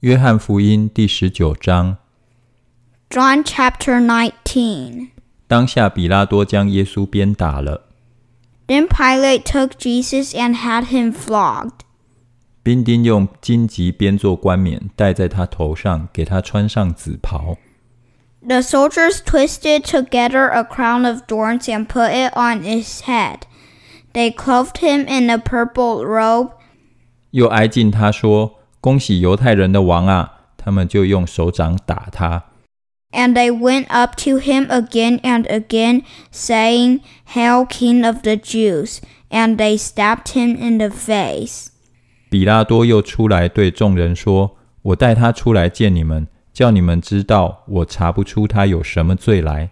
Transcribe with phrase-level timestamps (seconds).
[0.00, 1.98] 约翰福音第十九章。
[3.10, 5.10] John chapter 19.
[5.46, 7.88] 当下，比拉多将耶稣鞭打了，
[8.66, 11.80] Then Pilate took Jesus and had him flogged.
[12.62, 17.58] 兵丁用荆棘编作冠冕戴在他头上，给他穿上紫袍。
[18.40, 23.40] The soldiers twisted together a crown of thorns and put it on his head.
[24.12, 26.52] They clothed him in a purple robe
[27.30, 32.44] 又挨近他说：“ ：“恭喜犹太人的王啊！”他们就用手掌打他。
[33.10, 36.02] And they went up to him again and again,
[36.32, 37.00] saying,
[37.34, 39.00] Hail, King of the Jews!
[39.28, 41.68] And they stabbed him in the face.
[42.30, 49.70] 比拉多又出来对众人说：“我带他出来见你们，叫你们知道，我查不出他有什么罪来。”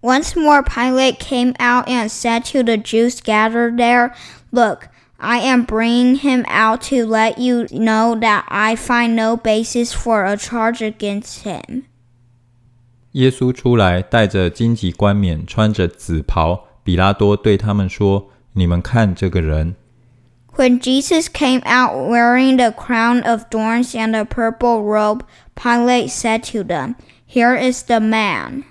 [0.00, 4.12] Once more Pilate came out and said to the Jews gathered there,
[4.50, 4.88] Look,
[5.18, 10.24] I am bringing him out to let you know that I find no basis for
[10.24, 11.82] a charge against him.
[13.12, 16.66] 耶稣出来，戴着荆棘冠冕，穿着紫袍。
[16.84, 19.74] 比拉多对他们说：“你们看这个人。”
[20.56, 25.22] When Jesus came out wearing the crown of thorns and a purple robe,
[25.54, 26.94] Pilate said to them,
[27.28, 28.64] Here is the man.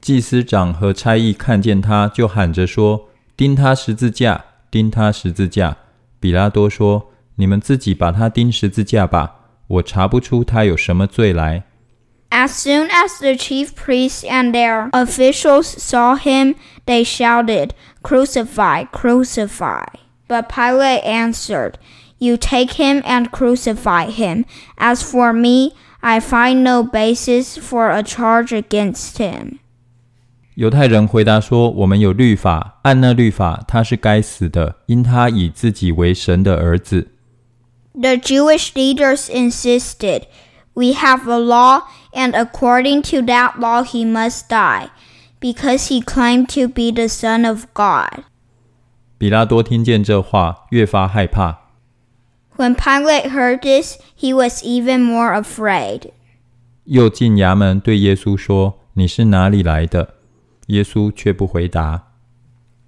[0.00, 5.76] 祭司长和差役看见他，就喊着说：“钉他十字架， ！”钉他十字架！”
[6.20, 11.64] 比拉多说：“你们自己把他钉十字架吧，我查不出他有什么罪来。”
[12.30, 16.54] As soon as the chief priests and their officials saw him,
[16.86, 19.84] they shouted, Crucify, crucify.
[20.28, 21.74] But Pilate answered,
[22.18, 24.46] You take him and crucify him.
[24.78, 29.58] As for me, I find no basis for a charge against him.
[30.56, 37.08] 犹太人回答说：“我们有律法，按那律法，他是该死的，因他以自己为神的儿子。”
[37.94, 40.24] The Jewish leaders insisted,
[40.74, 44.88] We have a law, and according to that law he must die,
[45.40, 48.24] because he claimed to be the Son of God.
[49.18, 51.60] 比拉多听见这话，越发害怕。
[52.56, 56.10] When Pilate heard this, he was even more afraid.
[56.84, 60.14] 又进衙门对耶稣说：“你是哪里来的？”
[60.66, 62.12] ？”耶稣却不回答。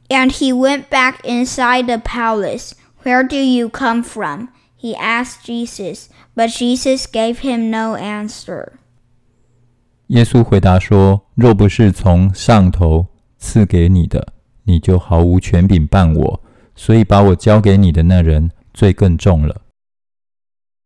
[0.08, 2.72] And he went back inside the palace.
[3.02, 4.48] Where do you come from?
[4.80, 8.72] He asked Jesus, but Jesus gave him no answer.
[10.08, 13.06] 耶稣回答说：“若不是从上头
[13.38, 14.34] 赐给你的，
[14.64, 16.40] 你就毫无权柄办我。
[16.76, 19.62] 所以把我交给你的那人罪更重了。”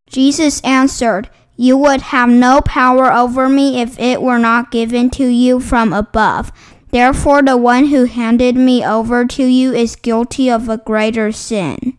[0.08, 1.24] Jesus answered,
[1.56, 5.92] You would have no power over me if it were not given to you from
[5.92, 6.50] above.
[6.92, 11.94] Therefore, the one who handed me over to you is guilty of a greater sin.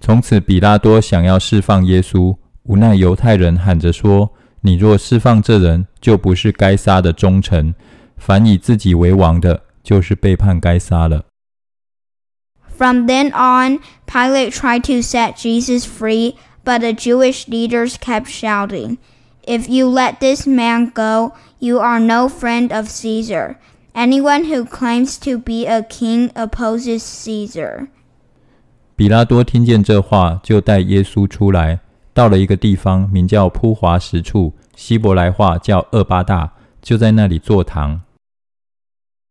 [0.00, 7.74] 从此，比拉多想要释放耶稣，无奈犹太人喊着说：“你若释放这人，就不是该杀的忠臣；
[8.16, 11.26] 凡以自己为王的，就是背叛该杀了。”
[12.76, 16.34] From then on, Pilate tried to set Jesus free,
[16.64, 18.98] but the Jewish leaders kept shouting,
[19.46, 23.56] If you let this man go, you are no friend of Caesar.
[23.94, 27.88] Anyone who claims to be a king opposes Caesar.
[28.96, 31.80] 比拉多听见这话，就带耶稣出来，
[32.12, 38.02] 到了一个地方，名叫铺华石处，希伯来话叫厄巴大，就在那里坐堂。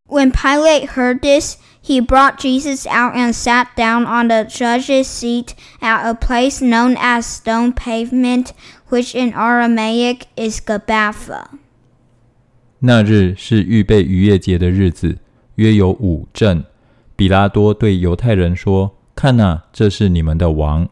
[0.07, 5.54] When Pilate heard this, he brought Jesus out and sat down on the judge's seat
[5.80, 8.52] at a place known as Stone Pavement,
[8.88, 11.46] which in Aramaic is Gabbatha.
[12.80, 15.18] 那日是预备逾越节的日子，
[15.56, 16.64] 约有五阵。
[17.16, 20.88] 比拉多对犹太人说：“看哪、啊，这是你们的王。”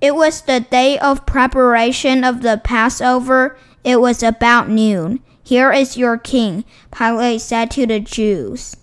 [0.00, 3.56] It was the day of preparation of the Passover.
[3.82, 5.20] It was about noon.
[5.44, 8.74] Here is your king, Pilate said to the Jews.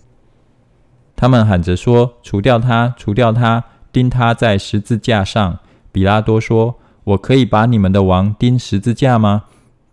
[1.16, 5.58] 他们喊着说：“除掉他，除掉他，钉他在十字架上。”
[5.92, 9.44] 比拉多说：“我可以把你们的王钉十字架吗？”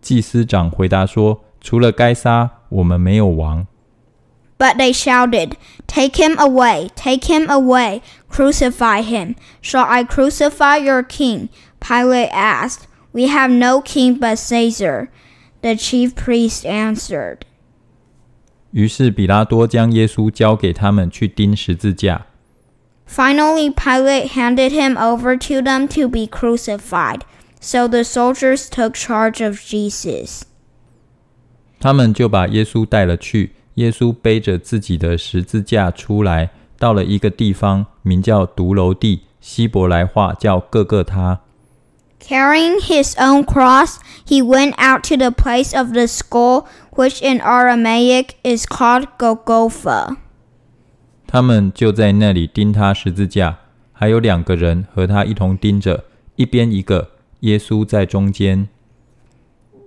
[0.01, 3.68] 祭司长回答说：“除了该杀，我们没有王。”
[4.57, 5.53] But they shouted,
[5.88, 9.35] Take him away, take him away, crucify him.
[9.62, 11.50] Shall I crucify your king?
[11.79, 12.88] Pilate asked.
[13.12, 15.09] We have no king but Caesar.
[15.62, 17.45] The chief priest answered.
[18.71, 22.27] 于是比拉多将耶稣交给他们去钉十字架。
[23.07, 27.21] Finally, Pilate handed him over to them to be crucified.
[27.59, 30.44] So the soldiers took charge of Jesus.
[31.79, 33.53] 他们就把耶稣带了去。
[33.75, 41.41] 耶稣背着自己的十字架出来，到了一个地方，名叫独楼地，希伯来话叫各个他。
[42.20, 48.34] Carrying his own cross, he went out to the place of the skull, which in Aramaic
[48.43, 50.17] is called Golgotha.
[51.28, 53.58] 他们就在那里钉他十字架，
[53.93, 58.69] 还有两个人和他一同钉着，一边一个，耶稣在中间。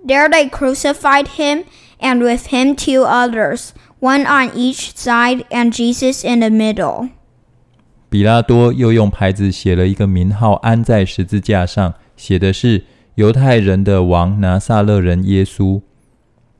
[0.06, 1.64] There they crucified him,
[1.98, 7.10] and with him two others, one on each side, and Jesus in the middle.
[8.08, 12.83] 比拉多又用牌子写了一个名号，安在十字架上， 写的是
[13.15, 15.81] 犹太人的王拿撒勒人耶稣。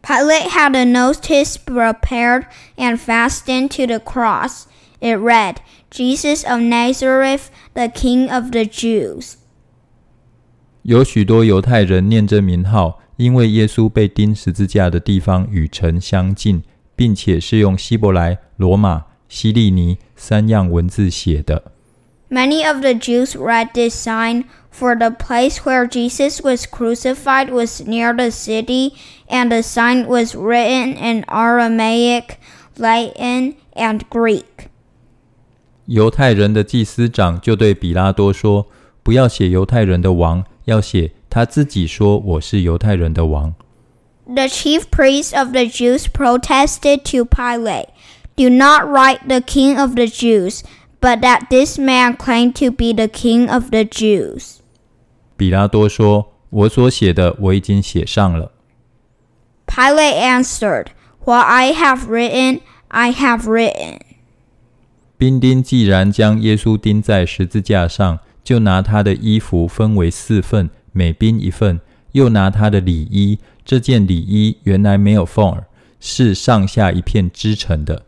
[0.01, 2.45] Pilate had a notice prepared
[2.77, 4.65] and fastened to the cross.
[4.99, 5.55] It read,
[5.89, 9.35] Jesus of Nazareth, the King of the Jews.
[10.83, 16.61] 有许多犹太人念这名号，因为耶稣被钉十字架的地方与城相近，
[16.95, 21.71] 并且是用希伯来、罗马、希利尼三样文字写的。
[22.28, 28.14] Many of the Jews read this sign, for the place where Jesus was crucified was near
[28.14, 28.92] the city,
[29.28, 32.38] and the sign was written in Aramaic,
[32.78, 34.68] Latin, and Greek.
[35.86, 38.66] 犹太人的祭司长就对比拉多说：“
[39.02, 43.52] 不要写犹太人的王，要写他自己说我是犹太人的王。”
[44.32, 47.88] The chief priests of the Jews protested to Pilate,
[48.36, 50.62] Do not write the King of the Jews,
[51.00, 54.58] but that this man claimed to be the King of the Jews.
[55.36, 58.52] 比拉多说：“我所写的我已经写上了。
[59.66, 60.86] Pilate answered,
[61.24, 64.00] What I have written, I have written.
[65.16, 71.80] ”兵丁既然将耶稣钉在十字架上，就拿他的衣服分为四份，每兵一份，
[72.12, 73.38] 又拿他的里衣。
[73.64, 75.66] 这件里衣原来没有缝儿，
[76.00, 78.04] 是上下一片织成的。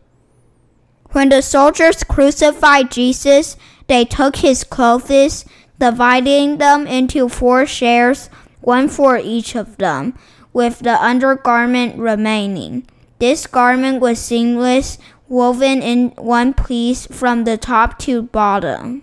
[1.12, 5.44] When the soldiers crucified Jesus, they took his clothes,
[5.78, 8.28] dividing them into four shares,
[8.62, 10.14] one for each of them,
[10.52, 12.84] with the undergarment remaining.
[13.18, 14.96] This garment was seamless,
[15.28, 19.02] woven in one piece from the top to bottom.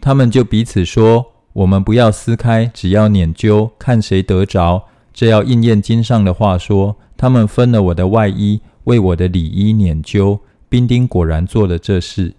[0.00, 4.84] 他们就彼此说：“我们不要撕开，只要捻揪，看谁得着。”
[5.14, 10.40] 这要应验经上的话说：“他们分了我的外衣，为我的里衣捻揪。”
[10.70, 12.34] 兵丁果然做了这事。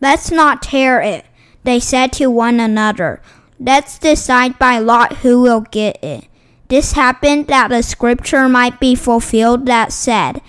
[0.00, 1.24] Let's not tear it,
[1.64, 3.20] they said to one another.
[3.58, 6.24] Let's decide by lot who will get it.
[6.68, 10.40] This happened that the scripture might be fulfilled that said,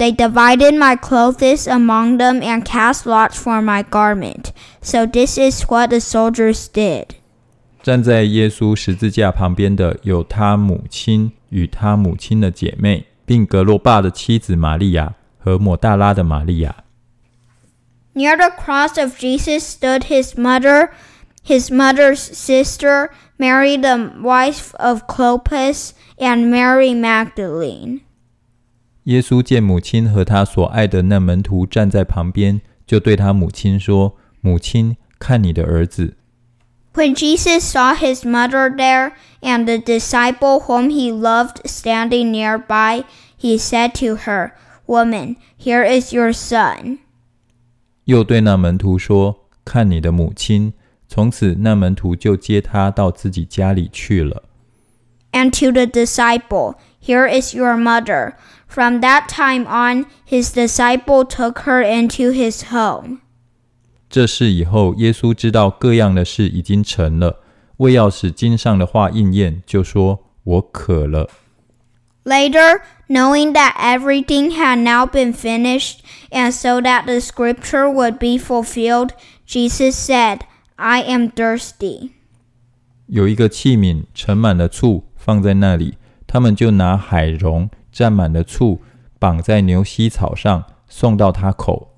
[0.00, 4.50] They divided my clothes among them and cast lots for my garment.
[4.80, 7.16] So this is what the soldiers did.
[7.82, 15.14] 站在耶稣十字架旁边的有他母亲与他母亲的姐妹，并格罗巴的妻子玛利亚
[15.44, 16.84] 和抹大拉的玛利亚。
[18.14, 20.90] Near the cross of Jesus stood his mother,
[21.44, 28.00] his mother's sister, Mary the wife of Clopas, and Mary Magdalene.
[29.04, 36.16] 耶稣见母亲和他所爱的那门徒站在旁边，就对他母亲说：“母亲，看你的儿子。”
[36.92, 43.04] When Jesus saw his mother there and the disciple whom he loved standing nearby,
[43.40, 44.50] he said to her,
[44.86, 46.98] Woman, here is your son.
[48.04, 50.72] 又对那门徒说：“看你的母亲。”
[51.06, 54.44] 从此，那门徒就接他到自己家里去了。
[55.32, 58.34] And to the disciple, Here is your mother.
[58.66, 63.20] From that time on, his disciple took her into his home.
[64.08, 67.40] 这事以后，耶稣知道各样的事已经成了，
[67.78, 71.30] 为要使经上的话应验，就说：“我渴了。”
[72.24, 78.38] Later, knowing that everything had now been finished, and so that the scripture would be
[78.38, 79.12] fulfilled,
[79.46, 80.40] Jesus said,
[80.76, 82.10] I am thirsty.
[83.06, 88.80] 有一个器皿盛满了醋，放在那里，他们就拿海蓉蘸满了醋，
[89.18, 91.88] 绑在牛膝草上，送到他口。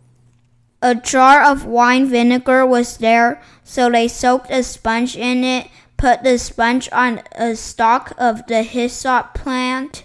[0.81, 6.25] A jar of wine vinegar was there, so they soaked a sponge in it, put
[6.25, 10.03] the sponge on a stalk of the hyssop plant,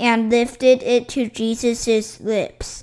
[0.00, 2.80] and lifted it to Jesus' lips.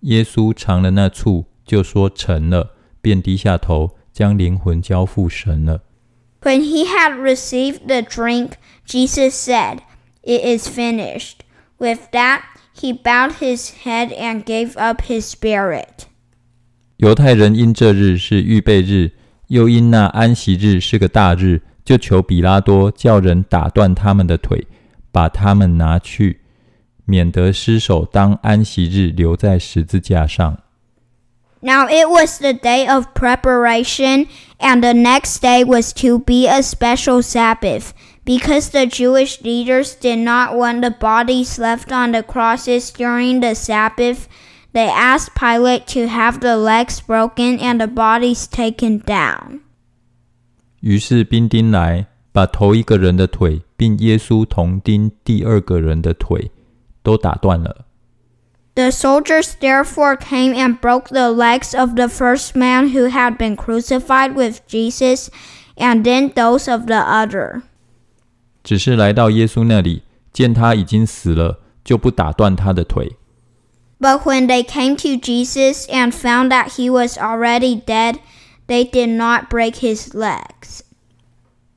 [0.00, 5.82] 耶稣尝了那醋，就说成了，便低下头，将灵魂交付神了。
[6.42, 9.78] When he had received the drink, Jesus said,
[10.22, 11.38] It is finished.
[11.78, 12.42] With that,
[12.76, 16.06] he bowed his head and gave up his spirit.
[16.96, 19.12] 犹太人因这日是预备日，
[19.48, 24.66] 又因那安息日是个大日，就求比拉多叫人打断他们的腿，
[25.16, 26.40] 把他们拿去，
[27.04, 30.58] 免得尸首当安息日留在十字架上。
[31.60, 34.26] Now it was the day of preparation,
[34.58, 37.92] and the next day was to be a special Sabbath.
[38.24, 43.54] Because the Jewish leaders did not want the bodies left on the crosses during the
[43.54, 44.28] Sabbath,
[44.72, 49.60] they asked Pilate to have the legs broken and the bodies taken down.
[50.80, 56.50] 于是兵丁来， 把头一个人的腿，并耶稣同钉第二个人的腿，
[57.02, 57.86] 都打断了。
[58.74, 63.54] The soldiers therefore came and broke the legs of the first man who had been
[63.54, 65.28] crucified with Jesus,
[65.76, 67.62] and then those of the other.
[68.64, 73.16] 只是来到耶稣那里，见他已经死了，就不打断他的腿。
[74.00, 78.16] But when they came to Jesus and found that he was already dead,
[78.66, 80.80] they did not break his legs.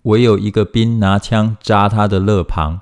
[0.03, 2.81] 唯有一个兵拿枪扎他的肋旁，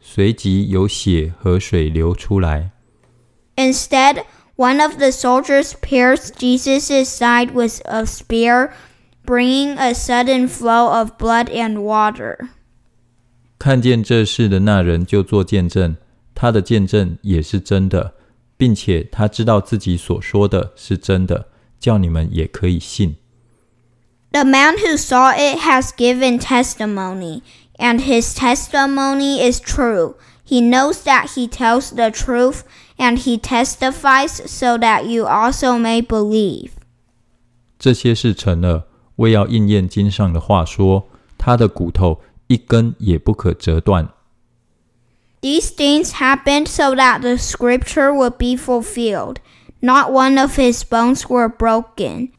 [0.00, 2.72] 随即有血和水流出来。
[3.56, 4.24] Instead,
[4.56, 8.70] one of the soldiers pierced Jesus' side with a spear,
[9.24, 12.48] bringing a sudden flow of blood and water.
[13.58, 15.96] 看见这事的那人就做见证，
[16.34, 18.14] 他的见证也是真的，
[18.56, 21.48] 并且他知道自己所说的是真的，
[21.80, 23.16] 叫你们也可以信。
[24.32, 27.42] The man who saw it has given testimony,
[27.78, 30.16] and his testimony is true.
[30.44, 32.62] He knows that he tells the truth,
[32.98, 36.72] and he testifies so that you also may believe.
[37.78, 41.08] 这些事成了，为要应验经上的话说，
[41.38, 44.10] 他的骨头一根也不可折断。
[45.42, 49.36] These things happened so that the scripture would be fulfilled.
[49.80, 52.30] Not one of his bones were broken.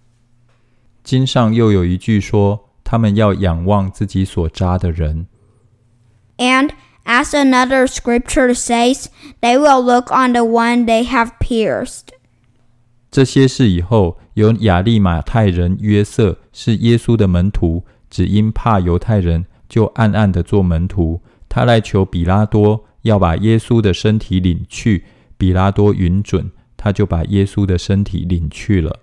[1.02, 5.26] 经上又有一句说，他们要仰望自己所扎的人。
[6.38, 6.71] And,
[7.04, 9.06] as another scripture says,
[9.40, 12.09] they will look on the one they have pierced.
[13.11, 21.21] 这些事以后，有亚利马太人约瑟是耶稣的门徒，只因怕犹太人，就暗暗的做门徒。
[21.49, 25.04] 他来求比拉多，要把耶稣的身体领去。
[25.37, 29.00] 比拉多允准，他就把耶稣的身体领去了。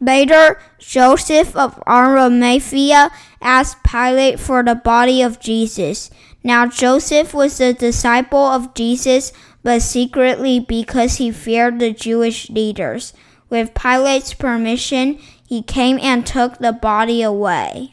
[0.00, 6.10] Later, Joseph of Arimathea asked Pilate for the body of Jesus.
[6.42, 9.32] Now, Joseph was a disciple of Jesus,
[9.62, 13.12] but secretly because he feared the Jewish leaders.
[13.48, 17.90] With Pilate's permission, he came and took the body away.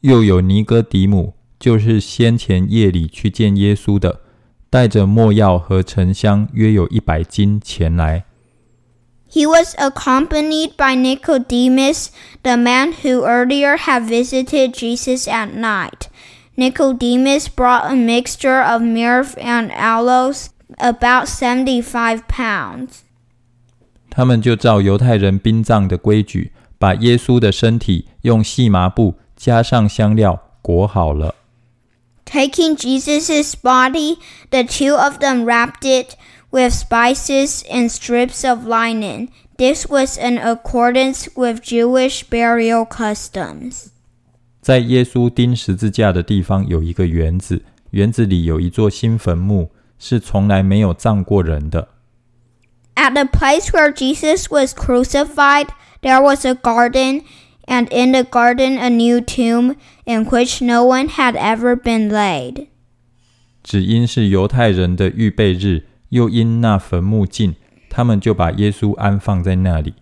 [0.00, 4.22] 又有尼哥底母，就是先前夜里去见耶稣的，
[4.68, 8.24] 带着没药和沉香，约有一百斤前来。
[9.30, 12.10] He was accompanied by Nicodemus,
[12.42, 16.08] the man who earlier had visited Jesus at night.
[16.56, 20.48] Nicodemus brought a mixture of myrrh and aloes,
[20.78, 23.02] about 75 pounds.
[24.08, 31.34] 他们就照犹太人殡葬的规矩，把耶稣的身体用细麻布加上香料裹好了。
[32.24, 34.16] Taking Jesus' body,
[34.50, 36.16] the two of them wrapped it
[36.50, 39.28] with spices and strips of linen.
[39.56, 43.86] This was in accordance with Jewish burial customs.
[44.60, 51.88] 在耶稣钉十字架的地方有一个园子，园子里有一座新坟墓，是从来没有葬过人的。
[52.96, 55.68] At the place where Jesus was crucified,
[56.02, 57.22] there was a garden,
[57.66, 62.66] and in the garden a new tomb in which no one had ever been laid.
[63.62, 67.56] 只因是犹太人的预备日， 又因那坟墓近，
[67.88, 69.94] 他们就把耶稣安放在那里。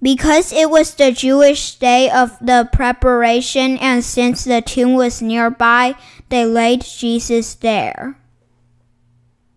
[0.00, 5.94] Because it was the Jewish day of the preparation, and since the tomb was nearby,
[6.28, 8.14] they laid Jesus there.